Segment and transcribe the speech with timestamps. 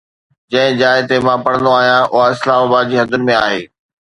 [0.51, 3.61] جنهن جاءِ تي مان پڙهندو آهيان، اها اسلام آباد جي حدن ۾ آهي